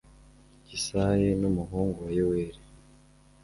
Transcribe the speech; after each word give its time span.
yesayi 0.69 1.27
numuhungu 1.41 1.97
wa 2.05 2.11
yoweli 2.17 2.61